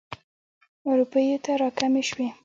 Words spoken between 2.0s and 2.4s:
شوې.